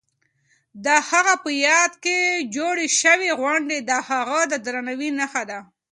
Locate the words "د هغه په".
0.85-1.49